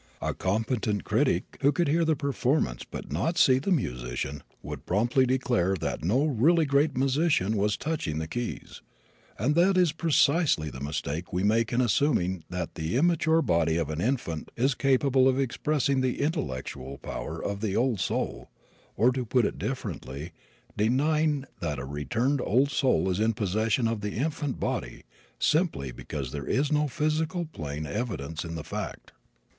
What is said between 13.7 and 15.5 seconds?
of an infant is capable of